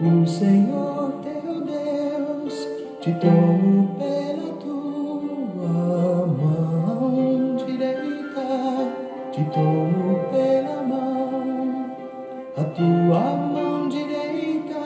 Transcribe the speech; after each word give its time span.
O 0.00 0.24
Senhor 0.24 1.10
teu 1.24 1.60
Deus 1.60 2.68
te 3.00 3.12
tomo 3.14 3.96
pela 3.98 4.52
tua 4.60 6.24
mão 6.24 7.56
direita, 7.56 8.92
te 9.32 9.42
tomo 9.52 10.20
pela 10.30 10.82
mão, 10.84 11.96
a 12.56 12.62
tua 12.62 13.36
mão 13.38 13.88
direita, 13.88 14.78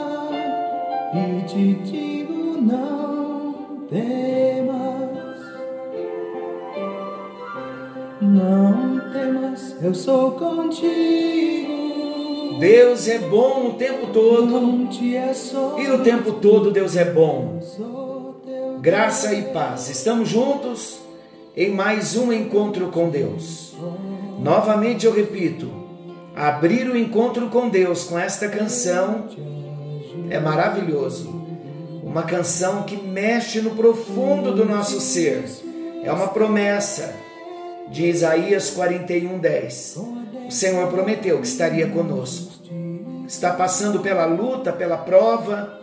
e 1.13 1.43
te 1.45 1.75
digo 1.75 2.63
não 2.63 3.85
temas, 3.91 5.39
não 8.22 9.13
temas, 9.13 9.77
eu 9.83 9.94
sou 9.94 10.31
contigo. 10.33 11.61
Deus 12.62 13.08
é 13.08 13.18
bom 13.18 13.71
o 13.71 13.72
tempo 13.72 14.07
todo 14.12 14.89
e 15.80 15.90
o 15.90 15.98
tempo 16.04 16.34
todo 16.34 16.71
Deus 16.71 16.96
é 16.96 17.04
bom. 17.04 17.61
Graça 18.80 19.35
e 19.35 19.43
paz. 19.52 19.90
Estamos 19.90 20.29
juntos 20.29 21.00
em 21.57 21.72
mais 21.72 22.16
um 22.16 22.32
encontro 22.32 22.86
com 22.86 23.11
Deus. 23.11 23.75
Novamente 24.38 25.07
eu 25.07 25.12
repito, 25.12 25.72
abrir 26.36 26.88
o 26.88 26.96
encontro 26.96 27.48
com 27.48 27.68
Deus 27.68 28.04
com 28.04 28.16
esta 28.16 28.48
canção 28.48 29.26
é 30.30 30.38
maravilhoso. 30.38 31.43
Uma 32.00 32.22
canção 32.22 32.84
que 32.84 32.97
mexe 32.97 33.60
no 33.60 33.70
profundo 33.70 34.55
do 34.55 34.64
nosso 34.64 35.00
ser. 35.00 35.42
É 36.05 36.12
uma 36.12 36.28
promessa 36.28 37.12
de 37.91 38.06
Isaías 38.06 38.70
41, 38.70 39.36
10. 39.36 40.22
O 40.53 40.55
Senhor 40.55 40.86
prometeu 40.89 41.41
que 41.41 41.47
estaria 41.47 41.89
conosco. 41.89 42.53
Está 43.27 43.55
passando 43.55 44.00
pela 44.00 44.27
luta, 44.27 44.70
pela 44.70 44.98
prova, 44.98 45.81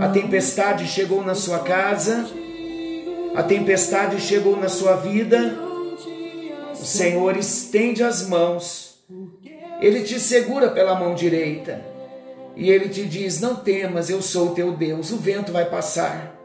a 0.00 0.06
tempestade 0.06 0.86
chegou 0.86 1.24
na 1.24 1.34
sua 1.34 1.58
casa, 1.58 2.24
a 3.34 3.42
tempestade 3.42 4.20
chegou 4.20 4.56
na 4.56 4.68
sua 4.68 4.94
vida, 4.94 5.58
o 6.72 6.76
Senhor 6.76 7.36
estende 7.36 8.04
as 8.04 8.28
mãos, 8.28 9.02
Ele 9.80 10.04
te 10.04 10.20
segura 10.20 10.70
pela 10.70 10.94
mão 10.94 11.16
direita. 11.16 11.84
E 12.54 12.70
Ele 12.70 12.88
te 12.88 13.04
diz: 13.04 13.40
Não 13.40 13.56
temas, 13.56 14.08
eu 14.08 14.22
sou 14.22 14.50
o 14.50 14.54
teu 14.54 14.76
Deus, 14.76 15.10
o 15.10 15.16
vento 15.16 15.50
vai 15.50 15.64
passar, 15.64 16.38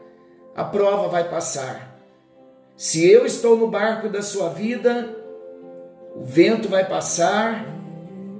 a 0.56 0.64
prova 0.64 1.06
vai 1.06 1.30
passar. 1.30 2.02
Se 2.76 3.08
eu 3.08 3.24
estou 3.24 3.56
no 3.56 3.68
barco 3.68 4.08
da 4.08 4.22
sua 4.22 4.48
vida, 4.48 5.17
o 6.18 6.24
vento 6.24 6.68
vai 6.68 6.84
passar, 6.84 7.64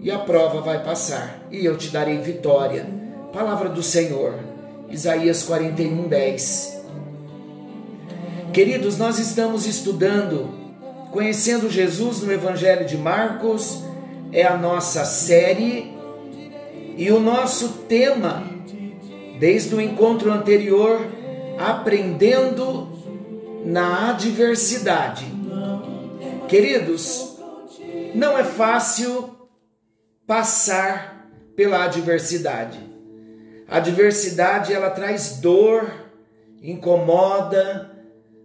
e 0.00 0.10
a 0.10 0.18
prova 0.18 0.60
vai 0.60 0.82
passar, 0.82 1.46
e 1.50 1.64
eu 1.64 1.76
te 1.76 1.90
darei 1.90 2.18
vitória. 2.18 2.86
Palavra 3.32 3.68
do 3.68 3.82
Senhor, 3.84 4.34
Isaías 4.90 5.44
41, 5.44 6.08
10. 6.08 6.82
Queridos, 8.52 8.98
nós 8.98 9.20
estamos 9.20 9.64
estudando, 9.64 10.48
conhecendo 11.12 11.70
Jesus 11.70 12.20
no 12.20 12.32
Evangelho 12.32 12.84
de 12.84 12.96
Marcos, 12.96 13.84
é 14.32 14.44
a 14.44 14.56
nossa 14.56 15.04
série, 15.04 15.96
e 16.96 17.12
o 17.12 17.20
nosso 17.20 17.68
tema, 17.88 18.42
desde 19.38 19.72
o 19.72 19.80
encontro 19.80 20.32
anterior, 20.32 21.06
aprendendo 21.56 22.88
na 23.64 24.10
adversidade. 24.10 25.26
Queridos, 26.48 27.37
não 28.14 28.36
é 28.36 28.44
fácil 28.44 29.36
passar 30.26 31.28
pela 31.56 31.84
adversidade. 31.84 32.78
A 33.66 33.78
adversidade 33.78 34.72
ela 34.72 34.90
traz 34.90 35.38
dor, 35.40 35.90
incomoda, 36.62 37.90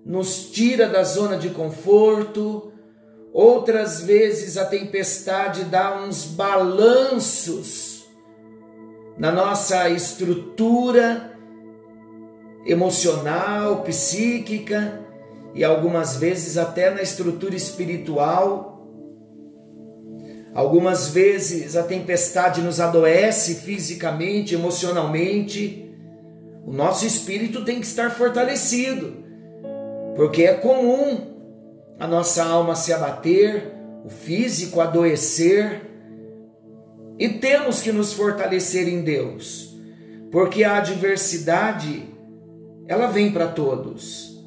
nos 0.05 0.51
tira 0.51 0.87
da 0.87 1.03
zona 1.03 1.37
de 1.37 1.49
conforto. 1.49 2.73
Outras 3.31 4.01
vezes 4.01 4.57
a 4.57 4.65
tempestade 4.65 5.63
dá 5.65 6.01
uns 6.01 6.25
balanços 6.25 8.05
na 9.17 9.31
nossa 9.31 9.89
estrutura 9.89 11.31
emocional, 12.65 13.83
psíquica 13.83 15.01
e 15.53 15.63
algumas 15.63 16.17
vezes 16.17 16.57
até 16.57 16.89
na 16.89 17.01
estrutura 17.01 17.55
espiritual 17.55 18.72
Algumas 20.53 21.09
vezes 21.09 21.75
a 21.75 21.83
tempestade 21.83 22.61
nos 22.61 22.79
adoece 22.79 23.55
fisicamente, 23.55 24.53
emocionalmente. 24.53 25.91
O 26.65 26.71
nosso 26.71 27.05
espírito 27.05 27.65
tem 27.65 27.79
que 27.79 27.87
estar 27.87 28.11
fortalecido, 28.11 29.17
porque 30.15 30.43
é 30.43 30.53
comum 30.53 31.33
a 31.99 32.07
nossa 32.07 32.43
alma 32.43 32.75
se 32.75 32.93
abater, 32.93 33.73
o 34.05 34.09
físico 34.09 34.79
adoecer, 34.79 35.81
e 37.17 37.29
temos 37.29 37.81
que 37.81 37.91
nos 37.91 38.13
fortalecer 38.13 38.87
em 38.87 39.01
Deus, 39.01 39.75
porque 40.31 40.63
a 40.63 40.77
adversidade 40.77 42.03
ela 42.87 43.07
vem 43.07 43.31
para 43.31 43.47
todos. 43.47 44.39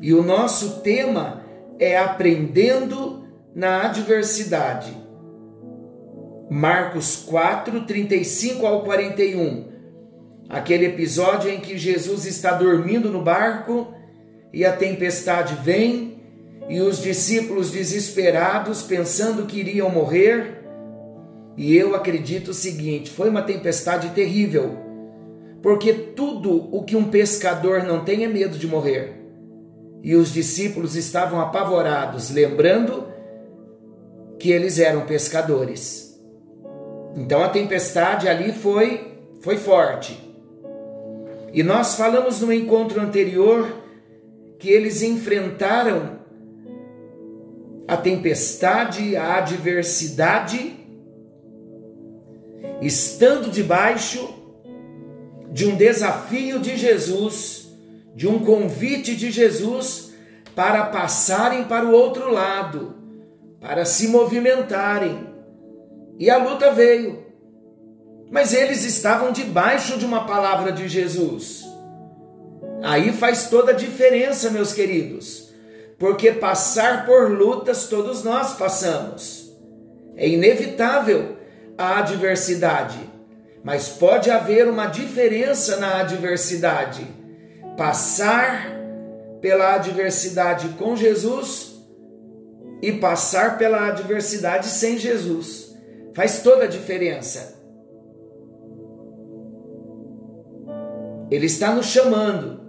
E 0.00 0.12
o 0.12 0.22
nosso 0.22 0.80
tema 0.80 1.42
é 1.78 1.96
aprendendo 1.96 3.24
na 3.54 3.86
adversidade. 3.86 5.03
Marcos 6.50 7.16
4, 7.16 7.86
35 7.86 8.66
ao 8.66 8.82
41. 8.82 9.64
Aquele 10.48 10.86
episódio 10.86 11.50
em 11.50 11.58
que 11.58 11.78
Jesus 11.78 12.26
está 12.26 12.52
dormindo 12.52 13.08
no 13.08 13.22
barco 13.22 13.94
e 14.52 14.64
a 14.64 14.72
tempestade 14.72 15.54
vem 15.62 16.22
e 16.68 16.80
os 16.80 17.00
discípulos 17.02 17.70
desesperados 17.70 18.82
pensando 18.82 19.46
que 19.46 19.58
iriam 19.58 19.88
morrer. 19.88 20.62
E 21.56 21.74
eu 21.74 21.94
acredito 21.94 22.48
o 22.48 22.54
seguinte: 22.54 23.10
foi 23.10 23.30
uma 23.30 23.42
tempestade 23.42 24.10
terrível, 24.10 24.76
porque 25.62 25.92
tudo 25.92 26.68
o 26.76 26.82
que 26.82 26.94
um 26.94 27.04
pescador 27.04 27.84
não 27.84 28.04
tem 28.04 28.22
é 28.24 28.28
medo 28.28 28.58
de 28.58 28.66
morrer. 28.66 29.14
E 30.02 30.14
os 30.14 30.30
discípulos 30.30 30.94
estavam 30.94 31.40
apavorados, 31.40 32.30
lembrando 32.30 33.06
que 34.38 34.50
eles 34.50 34.78
eram 34.78 35.06
pescadores. 35.06 36.13
Então 37.16 37.42
a 37.42 37.48
tempestade 37.48 38.28
ali 38.28 38.52
foi 38.52 39.12
foi 39.40 39.56
forte. 39.58 40.18
E 41.52 41.62
nós 41.62 41.96
falamos 41.96 42.40
no 42.40 42.52
encontro 42.52 43.00
anterior 43.00 43.82
que 44.58 44.70
eles 44.70 45.02
enfrentaram 45.02 46.18
a 47.86 47.96
tempestade, 47.96 49.14
a 49.14 49.36
adversidade, 49.36 50.74
estando 52.80 53.50
debaixo 53.50 54.34
de 55.52 55.66
um 55.66 55.76
desafio 55.76 56.58
de 56.58 56.76
Jesus, 56.76 57.68
de 58.14 58.26
um 58.26 58.38
convite 58.38 59.14
de 59.14 59.30
Jesus 59.30 60.14
para 60.54 60.86
passarem 60.86 61.64
para 61.64 61.84
o 61.84 61.92
outro 61.92 62.32
lado, 62.32 62.96
para 63.60 63.84
se 63.84 64.08
movimentarem. 64.08 65.33
E 66.18 66.30
a 66.30 66.36
luta 66.36 66.72
veio. 66.72 67.24
Mas 68.30 68.52
eles 68.52 68.84
estavam 68.84 69.32
debaixo 69.32 69.98
de 69.98 70.04
uma 70.04 70.26
palavra 70.26 70.72
de 70.72 70.88
Jesus. 70.88 71.64
Aí 72.82 73.12
faz 73.12 73.48
toda 73.48 73.72
a 73.72 73.74
diferença, 73.74 74.50
meus 74.50 74.72
queridos, 74.72 75.52
porque 75.98 76.32
passar 76.32 77.06
por 77.06 77.30
lutas 77.30 77.86
todos 77.86 78.22
nós 78.22 78.54
passamos. 78.54 79.52
É 80.16 80.28
inevitável 80.28 81.36
a 81.78 81.98
adversidade, 82.00 82.98
mas 83.62 83.88
pode 83.88 84.30
haver 84.30 84.68
uma 84.68 84.86
diferença 84.86 85.76
na 85.76 86.00
adversidade. 86.00 87.06
Passar 87.76 88.74
pela 89.40 89.74
adversidade 89.74 90.68
com 90.78 90.94
Jesus 90.94 91.74
e 92.82 92.92
passar 92.92 93.56
pela 93.56 93.88
adversidade 93.88 94.66
sem 94.66 94.98
Jesus. 94.98 95.63
Faz 96.14 96.42
toda 96.42 96.64
a 96.64 96.68
diferença. 96.68 97.60
Ele 101.30 101.46
está 101.46 101.74
nos 101.74 101.86
chamando 101.86 102.60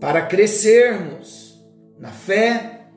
para 0.00 0.26
crescermos 0.26 1.64
na 1.98 2.08
fé, 2.08 2.88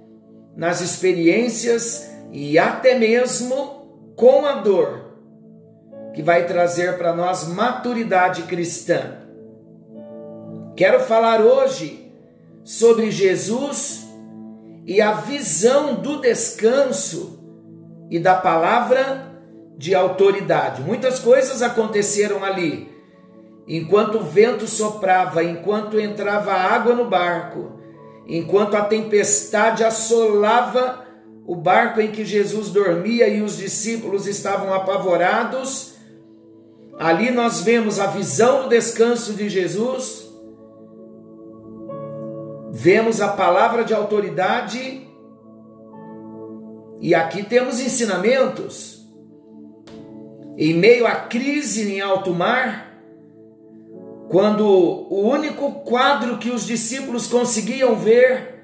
nas 0.56 0.81
experiências 0.81 2.09
e 2.31 2.57
até 2.57 2.97
mesmo 2.97 4.13
com 4.15 4.45
a 4.45 4.53
dor, 4.56 5.19
que 6.13 6.24
vai 6.24 6.48
trazer 6.48 6.98
para 6.98 7.15
nós 7.15 7.48
maturidade 7.48 8.44
cristã. 8.44 9.19
Quero 10.75 11.01
falar 11.01 11.41
hoje 11.41 12.12
sobre 12.63 13.12
Jesus 13.12 14.07
e 14.88 15.00
a 15.00 15.12
visão 15.13 15.95
do 15.95 16.19
descanso 16.19 17.39
e 18.09 18.19
da 18.19 18.36
palavra 18.36 19.34
de 19.77 19.94
autoridade. 19.94 20.81
Muitas 20.81 21.19
coisas 21.19 21.62
aconteceram 21.62 22.44
ali. 22.44 22.94
enquanto 23.68 24.19
o 24.19 24.24
vento 24.24 24.68
soprava, 24.68 25.44
enquanto 25.44 26.00
entrava 26.00 26.54
água 26.54 26.94
no 26.94 27.10
barco, 27.10 27.80
enquanto 28.27 28.75
a 28.75 28.83
tempestade 28.83 29.83
assolava 29.83 31.04
o 31.48 31.56
barco 31.56 32.00
em 32.00 32.12
que 32.12 32.24
Jesus 32.24 32.69
dormia 32.69 33.27
e 33.27 33.42
os 33.42 33.57
discípulos 33.57 34.27
estavam 34.27 34.72
apavorados, 34.72 35.95
ali 37.00 37.31
nós 37.31 37.62
vemos 37.62 38.00
a 38.00 38.06
visão 38.06 38.63
do 38.63 38.69
descanso 38.69 39.33
de 39.33 39.50
Jesus, 39.50 40.31
vemos 42.72 43.19
a 43.19 43.30
palavra 43.30 43.83
de 43.83 43.95
autoridade 43.95 45.07
e 47.00 47.16
aqui 47.16 47.44
temos 47.44 47.80
ensinamentos. 47.80 48.94
Em 50.57 50.73
meio 50.73 51.05
à 51.05 51.15
crise 51.15 51.91
em 51.91 52.01
alto 52.01 52.33
mar, 52.33 52.99
quando 54.29 54.65
o 54.65 55.27
único 55.27 55.83
quadro 55.83 56.37
que 56.37 56.49
os 56.49 56.65
discípulos 56.65 57.27
conseguiam 57.27 57.95
ver 57.95 58.55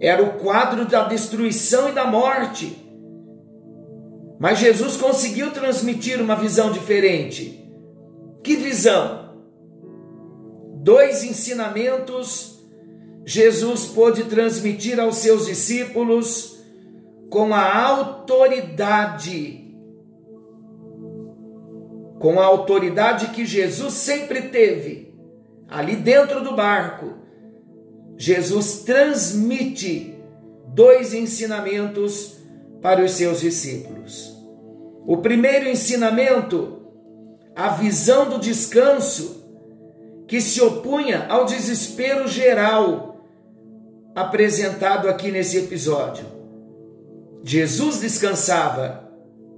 era 0.00 0.22
o 0.22 0.38
quadro 0.38 0.84
da 0.84 1.04
destruição 1.04 1.88
e 1.88 1.92
da 1.92 2.04
morte. 2.04 2.76
Mas 4.38 4.58
Jesus 4.58 4.96
conseguiu 4.96 5.50
transmitir 5.50 6.20
uma 6.20 6.36
visão 6.36 6.70
diferente. 6.70 7.66
Que 8.42 8.56
visão? 8.56 9.32
Dois 10.82 11.24
ensinamentos 11.24 12.54
Jesus 13.26 13.86
pôde 13.86 14.24
transmitir 14.24 15.00
aos 15.00 15.16
seus 15.16 15.46
discípulos 15.46 16.58
com 17.30 17.54
a 17.54 17.86
autoridade, 17.86 19.63
com 22.24 22.40
a 22.40 22.46
autoridade 22.46 23.34
que 23.34 23.44
Jesus 23.44 23.92
sempre 23.92 24.48
teve 24.48 25.14
ali 25.68 25.94
dentro 25.94 26.42
do 26.42 26.56
barco 26.56 27.18
Jesus 28.16 28.78
transmite 28.78 30.14
dois 30.68 31.12
ensinamentos 31.12 32.38
para 32.80 33.04
os 33.04 33.10
seus 33.10 33.42
discípulos. 33.42 34.34
O 35.06 35.18
primeiro 35.18 35.68
ensinamento, 35.68 36.80
a 37.54 37.68
visão 37.68 38.30
do 38.30 38.38
descanso, 38.38 39.44
que 40.26 40.40
se 40.40 40.62
opunha 40.62 41.26
ao 41.28 41.44
desespero 41.44 42.26
geral 42.26 43.20
apresentado 44.14 45.10
aqui 45.10 45.30
nesse 45.30 45.58
episódio. 45.58 46.24
Jesus 47.42 48.00
descansava, 48.00 49.12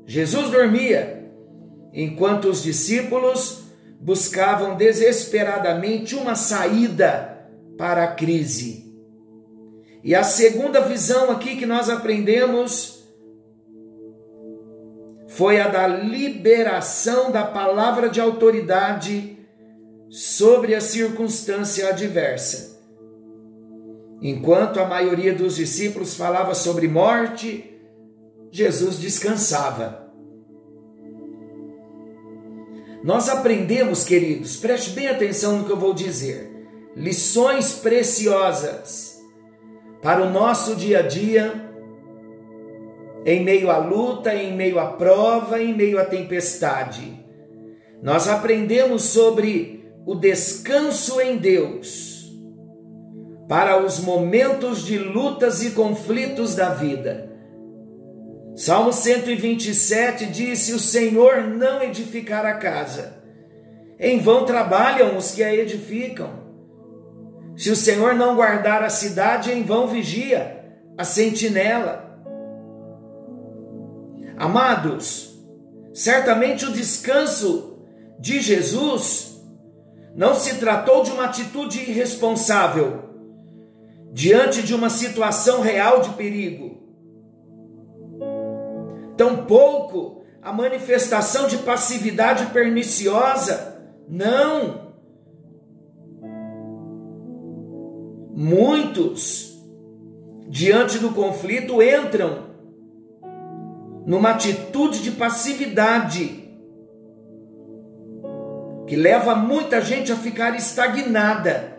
Jesus 0.05 0.51
dormia, 0.51 1.26
enquanto 1.97 2.51
os 2.51 2.63
discípulos 2.63 3.63
buscavam 3.99 4.77
desesperadamente 4.77 6.15
uma 6.15 6.35
saída 6.35 7.49
para 7.79 8.05
a 8.05 8.09
crise. 8.15 8.95
E 10.05 10.15
a 10.15 10.23
segunda 10.23 10.83
visão 10.83 11.31
aqui 11.31 11.57
que 11.57 11.65
nós 11.65 11.89
aprendemos 11.89 13.03
foi 15.29 15.59
a 15.59 15.69
da 15.69 15.87
liberação 15.87 17.33
da 17.33 17.45
palavra 17.45 18.11
de 18.11 18.21
autoridade 18.21 19.39
sobre 20.11 20.75
a 20.75 20.81
circunstância 20.83 21.89
adversa. 21.89 22.77
Enquanto 24.21 24.81
a 24.81 24.87
maioria 24.87 25.35
dos 25.35 25.57
discípulos 25.57 26.15
falava 26.15 26.55
sobre 26.55 26.89
morte, 26.89 27.75
Jesus 28.51 28.99
descansava. 28.99 30.06
Nós 33.07 33.29
aprendemos, 33.29 34.03
queridos, 34.03 34.57
preste 34.57 34.91
bem 34.91 35.07
atenção 35.07 35.59
no 35.59 35.65
que 35.65 35.71
eu 35.71 35.77
vou 35.77 35.95
dizer 35.95 36.51
lições 36.97 37.75
preciosas 37.75 39.23
para 40.03 40.25
o 40.25 40.31
nosso 40.31 40.75
dia 40.75 40.99
a 40.99 41.03
dia, 41.03 41.71
em 43.25 43.45
meio 43.45 43.71
à 43.71 43.77
luta, 43.77 44.35
em 44.35 44.57
meio 44.57 44.81
à 44.81 44.87
prova, 44.87 45.63
em 45.63 45.73
meio 45.73 46.01
à 46.01 46.05
tempestade. 46.05 47.25
Nós 48.03 48.27
aprendemos 48.27 49.05
sobre 49.05 49.89
o 50.05 50.17
descanso 50.17 51.21
em 51.21 51.37
Deus 51.37 52.29
para 53.47 53.81
os 53.81 54.01
momentos 54.01 54.85
de 54.85 54.99
lutas 54.99 55.63
e 55.63 55.71
conflitos 55.71 56.57
da 56.57 56.71
vida. 56.71 57.36
Salmo 58.67 58.93
127 58.93 60.27
diz: 60.27 60.59
Se 60.59 60.73
o 60.73 60.81
Senhor 60.81 61.45
não 61.45 61.81
edificar 61.81 62.45
a 62.45 62.55
casa, 62.55 63.17
em 63.97 64.19
vão 64.19 64.45
trabalham 64.45 65.17
os 65.17 65.31
que 65.31 65.45
a 65.45 65.55
edificam. 65.55 66.31
Se 67.57 67.71
o 67.71 67.77
Senhor 67.77 68.17
não 68.17 68.35
guardar 68.35 68.83
a 68.83 68.91
cidade, 68.91 69.53
em 69.53 69.63
vão 69.63 69.87
vigia 69.87 70.65
a 70.99 71.05
sentinela. 71.05 72.19
Amados, 74.37 75.39
certamente 75.95 76.67
o 76.67 76.73
descanso 76.73 77.79
de 78.19 78.41
Jesus 78.41 79.41
não 80.13 80.35
se 80.35 80.57
tratou 80.57 81.05
de 81.05 81.13
uma 81.13 81.27
atitude 81.27 81.89
irresponsável 81.89 83.05
diante 84.13 84.61
de 84.61 84.75
uma 84.75 84.91
situação 84.91 85.61
real 85.61 86.01
de 86.01 86.11
perigo. 86.15 86.76
Tampouco 89.17 90.23
a 90.43 90.53
manifestação 90.53 91.49
de 91.49 91.59
passividade 91.59 92.47
perniciosa. 92.47 93.83
Não. 94.09 94.87
Muitos, 98.35 99.59
diante 100.49 100.99
do 100.99 101.11
conflito, 101.13 101.83
entram 101.83 102.47
numa 104.07 104.31
atitude 104.31 105.03
de 105.03 105.11
passividade 105.11 106.47
que 108.87 108.95
leva 108.95 109.35
muita 109.35 109.81
gente 109.81 110.13
a 110.13 110.17
ficar 110.17 110.55
estagnada, 110.55 111.77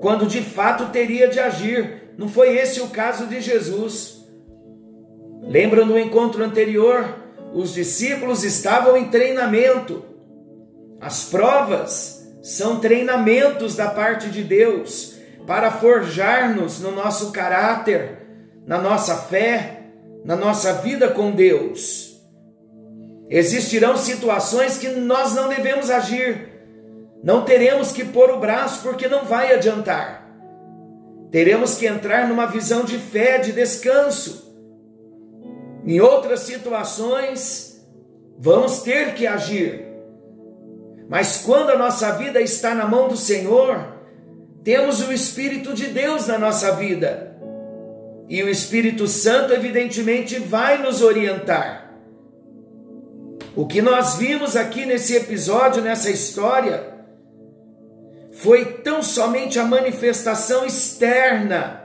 quando 0.00 0.26
de 0.26 0.42
fato 0.42 0.92
teria 0.92 1.28
de 1.28 1.40
agir. 1.40 2.12
Não 2.18 2.28
foi 2.28 2.56
esse 2.58 2.80
o 2.80 2.88
caso 2.88 3.26
de 3.26 3.40
Jesus. 3.40 4.23
Lembram 5.46 5.86
do 5.86 5.98
encontro 5.98 6.42
anterior? 6.42 7.16
Os 7.52 7.72
discípulos 7.72 8.42
estavam 8.42 8.96
em 8.96 9.08
treinamento. 9.08 10.04
As 11.00 11.24
provas 11.24 12.26
são 12.42 12.80
treinamentos 12.80 13.74
da 13.74 13.88
parte 13.88 14.28
de 14.28 14.42
Deus 14.42 15.14
para 15.46 15.70
forjar-nos 15.70 16.80
no 16.80 16.90
nosso 16.90 17.30
caráter, 17.30 18.18
na 18.66 18.78
nossa 18.78 19.16
fé, 19.16 19.82
na 20.24 20.34
nossa 20.34 20.72
vida 20.74 21.08
com 21.08 21.30
Deus. 21.30 22.20
Existirão 23.28 23.96
situações 23.96 24.78
que 24.78 24.88
nós 24.88 25.34
não 25.34 25.48
devemos 25.48 25.90
agir, 25.90 26.48
não 27.22 27.44
teremos 27.44 27.92
que 27.92 28.04
pôr 28.04 28.30
o 28.30 28.40
braço 28.40 28.82
porque 28.82 29.08
não 29.08 29.24
vai 29.24 29.54
adiantar. 29.54 30.28
Teremos 31.30 31.76
que 31.76 31.86
entrar 31.86 32.28
numa 32.28 32.46
visão 32.46 32.84
de 32.84 32.98
fé, 32.98 33.38
de 33.38 33.52
descanso. 33.52 34.43
Em 35.86 36.00
outras 36.00 36.40
situações, 36.40 37.86
vamos 38.38 38.82
ter 38.82 39.14
que 39.14 39.26
agir. 39.26 39.84
Mas 41.08 41.42
quando 41.44 41.70
a 41.70 41.78
nossa 41.78 42.12
vida 42.12 42.40
está 42.40 42.74
na 42.74 42.86
mão 42.86 43.08
do 43.08 43.16
Senhor, 43.16 43.94
temos 44.62 45.06
o 45.06 45.12
Espírito 45.12 45.74
de 45.74 45.88
Deus 45.88 46.26
na 46.26 46.38
nossa 46.38 46.72
vida. 46.72 47.36
E 48.28 48.42
o 48.42 48.48
Espírito 48.48 49.06
Santo, 49.06 49.52
evidentemente, 49.52 50.38
vai 50.38 50.78
nos 50.78 51.02
orientar. 51.02 51.92
O 53.54 53.66
que 53.66 53.82
nós 53.82 54.14
vimos 54.14 54.56
aqui 54.56 54.86
nesse 54.86 55.14
episódio, 55.14 55.82
nessa 55.82 56.10
história, 56.10 56.94
foi 58.32 58.64
tão 58.64 59.02
somente 59.02 59.58
a 59.58 59.64
manifestação 59.64 60.64
externa 60.64 61.83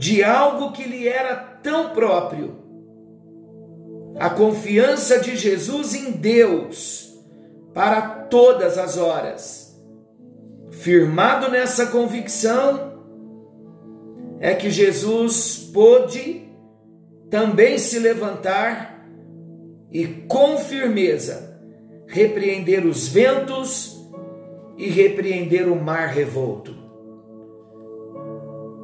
de 0.00 0.24
algo 0.24 0.72
que 0.72 0.82
lhe 0.82 1.06
era 1.06 1.36
tão 1.36 1.90
próprio. 1.90 2.56
A 4.18 4.30
confiança 4.30 5.20
de 5.20 5.36
Jesus 5.36 5.94
em 5.94 6.12
Deus 6.12 7.14
para 7.74 8.00
todas 8.00 8.76
as 8.78 8.96
horas 8.96 9.70
firmado 10.80 11.50
nessa 11.50 11.86
convicção, 11.86 12.90
é 14.38 14.54
que 14.54 14.70
Jesus 14.70 15.70
pôde 15.72 16.48
também 17.28 17.76
se 17.76 17.98
levantar 17.98 19.06
e 19.92 20.06
com 20.06 20.56
firmeza 20.56 21.60
repreender 22.06 22.86
os 22.86 23.06
ventos 23.08 24.00
e 24.78 24.88
repreender 24.88 25.68
o 25.68 25.76
mar 25.76 26.08
revolto. 26.08 26.79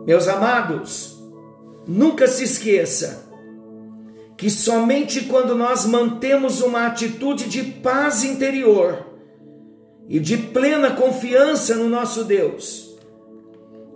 Meus 0.06 0.28
amados, 0.28 1.20
nunca 1.86 2.28
se 2.28 2.44
esqueça 2.44 3.26
que 4.36 4.48
somente 4.48 5.22
quando 5.24 5.54
nós 5.54 5.84
mantemos 5.84 6.60
uma 6.60 6.86
atitude 6.86 7.48
de 7.48 7.62
paz 7.64 8.22
interior 8.22 9.04
e 10.08 10.20
de 10.20 10.36
plena 10.36 10.92
confiança 10.92 11.74
no 11.74 11.88
nosso 11.88 12.22
Deus, 12.22 12.96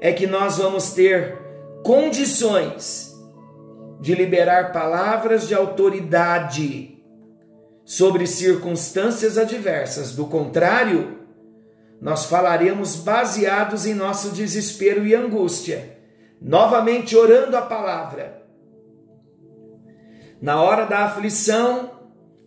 é 0.00 0.12
que 0.12 0.26
nós 0.26 0.56
vamos 0.56 0.92
ter 0.92 1.38
condições 1.84 3.14
de 4.00 4.14
liberar 4.14 4.72
palavras 4.72 5.46
de 5.46 5.54
autoridade 5.54 6.98
sobre 7.84 8.26
circunstâncias 8.26 9.36
adversas. 9.36 10.16
Do 10.16 10.26
contrário, 10.26 11.18
nós 12.00 12.24
falaremos 12.24 12.96
baseados 12.96 13.84
em 13.84 13.92
nosso 13.92 14.30
desespero 14.30 15.06
e 15.06 15.14
angústia, 15.14 15.99
novamente 16.40 17.16
orando 17.16 17.56
a 17.56 17.62
palavra. 17.62 18.42
Na 20.40 20.62
hora 20.62 20.86
da 20.86 21.00
aflição, 21.00 21.90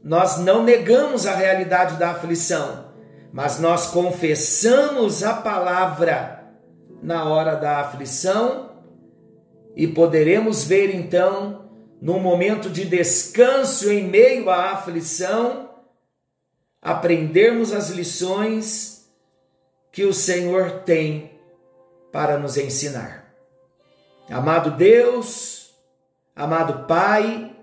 nós 0.04 0.40
não 0.40 0.64
negamos 0.64 1.28
a 1.28 1.36
realidade 1.36 1.98
da 1.98 2.12
aflição, 2.12 2.92
mas 3.32 3.60
nós 3.60 3.88
confessamos 3.88 5.24
a 5.24 5.34
palavra 5.34 6.44
na 7.02 7.26
hora 7.26 7.56
da 7.56 7.80
aflição 7.80 8.72
e 9.76 9.88
poderemos 9.88 10.64
ver 10.64 10.94
então, 10.94 11.70
num 12.02 12.20
momento 12.20 12.70
de 12.70 12.86
descanso 12.86 13.92
em 13.92 14.08
meio 14.08 14.50
à 14.50 14.72
aflição, 14.72 15.70
aprendermos 16.82 17.72
as 17.72 17.90
lições 17.90 19.10
que 19.92 20.04
o 20.04 20.14
Senhor 20.14 20.82
tem 20.82 21.32
para 22.12 22.38
nos 22.38 22.58
ensinar. 22.58 23.23
Amado 24.30 24.72
Deus, 24.72 25.74
amado 26.36 26.86
Pai, 26.88 27.56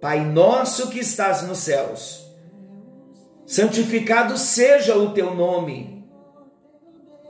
Pai 0.00 0.20
nosso 0.20 0.90
que 0.90 1.00
estás 1.00 1.42
nos 1.42 1.58
céus, 1.58 2.26
santificado 3.46 4.36
seja 4.36 4.96
o 4.96 5.12
teu 5.12 5.34
nome. 5.34 6.04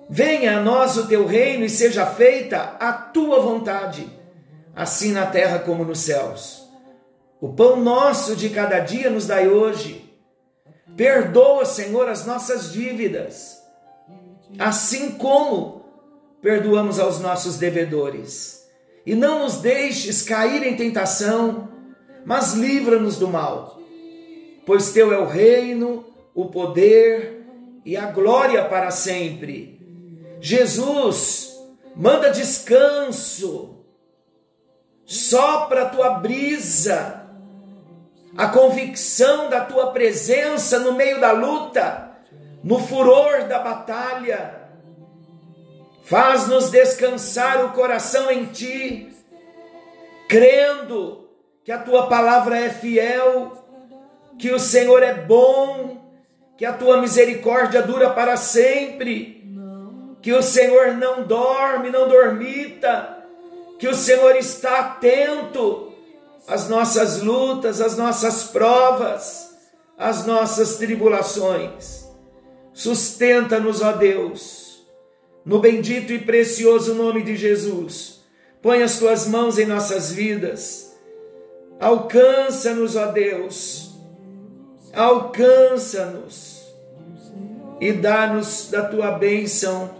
Venha 0.08 0.58
a 0.58 0.60
nós 0.60 0.96
o 0.96 1.06
teu 1.06 1.26
reino 1.26 1.64
e 1.64 1.70
seja 1.70 2.04
feita 2.06 2.76
a 2.78 2.92
tua 2.92 3.40
vontade, 3.40 4.10
assim 4.74 5.12
na 5.12 5.26
terra 5.26 5.58
como 5.58 5.84
nos 5.84 6.00
céus. 6.00 6.68
O 7.40 7.52
pão 7.52 7.76
nosso 7.76 8.36
de 8.36 8.50
cada 8.50 8.78
dia 8.78 9.10
nos 9.10 9.26
dai 9.26 9.48
hoje. 9.48 10.10
Perdoa, 10.96 11.64
Senhor, 11.64 12.08
as 12.08 12.26
nossas 12.26 12.72
dívidas 12.72 13.62
assim 14.58 15.12
como 15.12 15.82
perdoamos 16.40 16.98
aos 16.98 17.20
nossos 17.20 17.56
devedores. 17.56 18.61
E 19.04 19.14
não 19.14 19.40
nos 19.40 19.56
deixes 19.56 20.22
cair 20.22 20.62
em 20.62 20.76
tentação, 20.76 21.68
mas 22.24 22.54
livra-nos 22.54 23.18
do 23.18 23.28
mal. 23.28 23.80
Pois 24.64 24.92
teu 24.92 25.12
é 25.12 25.18
o 25.18 25.26
reino, 25.26 26.04
o 26.34 26.46
poder 26.46 27.44
e 27.84 27.96
a 27.96 28.06
glória 28.06 28.64
para 28.64 28.90
sempre. 28.90 29.80
Jesus, 30.40 31.56
manda 31.96 32.30
descanso, 32.30 33.84
sopra 35.04 35.82
a 35.82 35.88
tua 35.88 36.10
brisa, 36.20 37.26
a 38.36 38.48
convicção 38.48 39.50
da 39.50 39.64
tua 39.64 39.92
presença 39.92 40.78
no 40.78 40.92
meio 40.92 41.20
da 41.20 41.32
luta 41.32 42.12
no 42.62 42.78
furor 42.78 43.48
da 43.48 43.58
batalha. 43.58 44.61
Faz-nos 46.12 46.68
descansar 46.68 47.64
o 47.64 47.70
coração 47.70 48.30
em 48.30 48.44
ti, 48.44 49.08
crendo 50.28 51.26
que 51.64 51.72
a 51.72 51.78
tua 51.78 52.06
palavra 52.06 52.58
é 52.58 52.68
fiel, 52.68 53.64
que 54.38 54.52
o 54.52 54.58
Senhor 54.58 55.02
é 55.02 55.14
bom, 55.14 56.04
que 56.58 56.66
a 56.66 56.72
tua 56.74 57.00
misericórdia 57.00 57.80
dura 57.80 58.10
para 58.10 58.36
sempre, 58.36 59.42
que 60.20 60.34
o 60.34 60.42
Senhor 60.42 60.92
não 60.98 61.22
dorme, 61.22 61.88
não 61.88 62.06
dormita, 62.06 63.24
que 63.78 63.88
o 63.88 63.94
Senhor 63.94 64.36
está 64.36 64.80
atento 64.80 65.94
às 66.46 66.68
nossas 66.68 67.22
lutas, 67.22 67.80
às 67.80 67.96
nossas 67.96 68.44
provas, 68.44 69.56
às 69.96 70.26
nossas 70.26 70.76
tribulações. 70.76 72.06
Sustenta-nos, 72.74 73.80
ó 73.80 73.92
Deus, 73.92 74.61
no 75.44 75.58
bendito 75.58 76.12
e 76.12 76.18
precioso 76.18 76.94
nome 76.94 77.22
de 77.22 77.36
Jesus. 77.36 78.22
Põe 78.60 78.82
as 78.82 78.98
tuas 78.98 79.26
mãos 79.26 79.58
em 79.58 79.66
nossas 79.66 80.12
vidas. 80.12 80.96
Alcança-nos, 81.80 82.94
ó 82.96 83.06
Deus. 83.06 83.92
Alcança-nos 84.92 86.62
e 87.80 87.92
dá-nos 87.92 88.68
da 88.70 88.84
tua 88.84 89.10
bênção, 89.12 89.90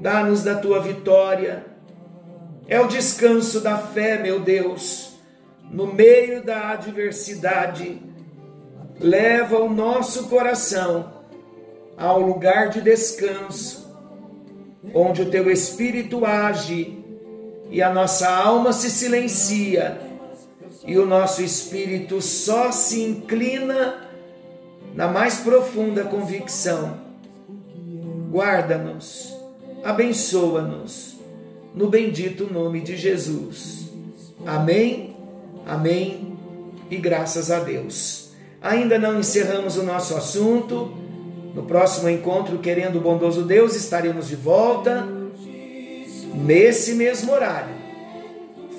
dá-nos 0.00 0.42
da 0.42 0.54
tua 0.54 0.80
vitória. 0.80 1.66
É 2.66 2.80
o 2.80 2.86
descanso 2.86 3.60
da 3.60 3.76
fé, 3.76 4.16
meu 4.16 4.40
Deus, 4.40 5.12
no 5.70 5.92
meio 5.92 6.42
da 6.42 6.70
adversidade. 6.70 8.00
Leva 8.98 9.58
o 9.58 9.68
nosso 9.68 10.28
coração 10.28 11.12
ao 11.96 12.20
lugar 12.20 12.68
de 12.70 12.80
descanso, 12.80 13.81
onde 14.94 15.22
o 15.22 15.30
teu 15.30 15.50
espírito 15.50 16.24
age 16.24 16.98
e 17.70 17.80
a 17.80 17.92
nossa 17.92 18.28
alma 18.28 18.72
se 18.72 18.90
silencia 18.90 20.00
e 20.86 20.98
o 20.98 21.06
nosso 21.06 21.42
espírito 21.42 22.20
só 22.20 22.72
se 22.72 23.02
inclina 23.02 24.08
na 24.94 25.08
mais 25.08 25.40
profunda 25.40 26.04
convicção. 26.04 27.00
Guarda-nos, 28.30 29.34
abençoa-nos, 29.84 31.18
no 31.74 31.88
bendito 31.88 32.52
nome 32.52 32.80
de 32.80 32.96
Jesus. 32.96 33.90
Amém, 34.44 35.16
amém 35.66 36.36
e 36.90 36.96
graças 36.96 37.50
a 37.50 37.60
Deus. 37.60 38.30
Ainda 38.60 38.98
não 38.98 39.18
encerramos 39.18 39.76
o 39.76 39.82
nosso 39.82 40.16
assunto 40.16 41.01
no 41.54 41.64
próximo 41.64 42.08
encontro, 42.08 42.58
querendo 42.58 42.96
o 42.96 43.00
bondoso 43.00 43.42
Deus, 43.42 43.76
estaremos 43.76 44.28
de 44.28 44.36
volta 44.36 45.06
nesse 46.34 46.94
mesmo 46.94 47.32
horário, 47.32 47.74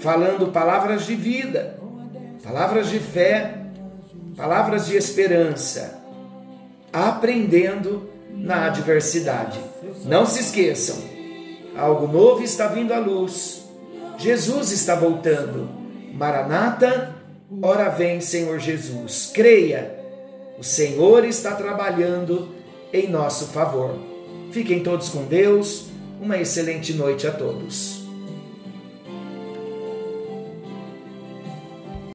falando 0.01 0.47
palavras 0.47 1.05
de 1.05 1.15
vida, 1.15 1.77
palavras 2.43 2.89
de 2.89 2.99
fé, 2.99 3.57
palavras 4.35 4.87
de 4.87 4.97
esperança, 4.97 5.99
aprendendo 6.91 8.09
na 8.31 8.65
adversidade. 8.65 9.59
Não 10.05 10.25
se 10.25 10.39
esqueçam, 10.39 10.97
algo 11.77 12.07
novo 12.07 12.43
está 12.43 12.67
vindo 12.67 12.93
à 12.93 12.97
luz. 12.97 13.63
Jesus 14.17 14.71
está 14.71 14.95
voltando. 14.95 15.69
Maranata, 16.13 17.15
ora 17.61 17.89
vem, 17.89 18.21
Senhor 18.21 18.59
Jesus. 18.59 19.31
Creia, 19.33 19.99
o 20.57 20.63
Senhor 20.63 21.25
está 21.25 21.55
trabalhando 21.55 22.62
em 22.93 23.09
nosso 23.09 23.47
favor. 23.47 23.95
Fiquem 24.51 24.83
todos 24.83 25.09
com 25.09 25.25
Deus. 25.25 25.87
Uma 26.21 26.37
excelente 26.37 26.93
noite 26.93 27.25
a 27.25 27.31
todos. 27.31 28.02